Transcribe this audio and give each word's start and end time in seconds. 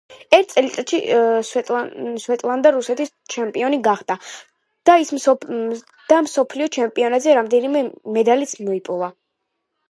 ერთ 0.35 0.47
წელიწადში, 0.53 0.99
სვეტლანა 2.23 2.71
რუსეთის 2.77 3.11
ჩემპიონი 3.33 3.79
გახდა 3.89 4.15
და 4.91 4.97
მსოფლიო 6.23 6.71
ჩემპიონატზე 6.79 7.37
რამდენიმე 7.41 7.85
მედალიც 8.19 8.57
მოიპოვა. 8.73 9.13